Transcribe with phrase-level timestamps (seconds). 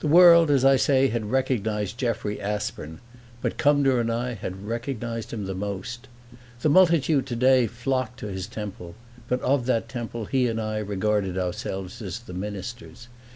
[0.00, 2.98] The world, as I say, had recognized Jeffrey Aspern,
[3.40, 6.08] but Cumnor and I had recognized him most.
[6.62, 8.96] The multitude, today, flocked to his temple,
[9.28, 13.06] but of that temple he and I regarded ourselves as the ministers.